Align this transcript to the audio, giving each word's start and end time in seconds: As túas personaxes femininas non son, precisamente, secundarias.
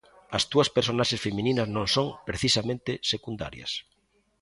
As 0.37 0.43
túas 0.51 0.71
personaxes 0.77 1.23
femininas 1.25 1.67
non 1.75 1.85
son, 1.95 2.07
precisamente, 2.29 2.91
secundarias. 3.11 3.71